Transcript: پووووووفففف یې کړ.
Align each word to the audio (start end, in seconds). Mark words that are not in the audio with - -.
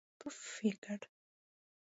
پووووووفففف 0.19 0.55
یې 0.65 0.71
کړ. 0.83 0.99